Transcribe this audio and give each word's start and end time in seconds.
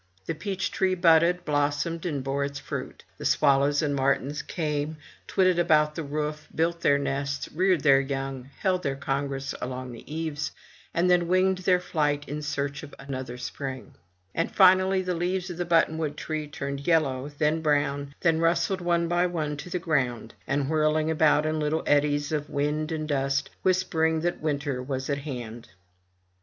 The 0.25 0.33
peach 0.33 0.71
tree 0.71 0.95
budded, 0.95 1.45
blossomed, 1.45 2.07
and 2.07 2.23
bore 2.23 2.43
its 2.43 2.57
fruit. 2.57 3.03
The 3.19 3.25
swallows 3.25 3.83
and 3.83 3.93
martins 3.93 4.41
came, 4.41 4.97
twitted 5.27 5.59
about 5.59 5.93
the 5.93 6.01
roof, 6.01 6.47
built 6.55 6.81
their 6.81 6.97
nests, 6.97 7.51
reared 7.51 7.81
their 7.81 7.99
young, 7.99 8.49
held 8.61 8.81
their 8.81 8.95
congress 8.95 9.53
along 9.61 9.91
the 9.91 10.11
eaves, 10.11 10.53
and 10.91 11.07
then 11.07 11.27
winged 11.27 11.59
their 11.59 11.79
flight 11.79 12.27
in 12.27 12.41
search 12.41 12.81
of 12.81 12.95
another 12.97 13.37
spring; 13.37 13.93
and 14.33 14.51
finally 14.51 15.03
the 15.03 15.13
leaves 15.13 15.51
of 15.51 15.57
the 15.57 15.65
button 15.65 15.99
wood 15.99 16.17
tree 16.17 16.47
turned 16.47 16.87
yellow, 16.87 17.29
then 17.37 17.61
brown, 17.61 18.15
then 18.21 18.39
rustled 18.39 18.81
one 18.81 19.07
by 19.07 19.27
one 19.27 19.55
to 19.57 19.69
the 19.69 19.77
ground, 19.77 20.33
and 20.47 20.67
whirling 20.67 21.11
about 21.11 21.45
in 21.45 21.59
little 21.59 21.83
eddies 21.85 22.31
of 22.31 22.49
wind 22.49 22.91
and 22.91 23.07
dust, 23.07 23.51
whispered 23.61 24.23
that 24.23 24.41
winter 24.41 24.81
was 24.81 25.11
at 25.11 25.19
hand. 25.19 25.69